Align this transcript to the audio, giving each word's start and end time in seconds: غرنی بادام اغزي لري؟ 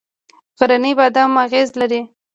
غرنی 0.57 0.91
بادام 0.99 1.31
اغزي 1.43 1.71
لري؟ 1.79 2.01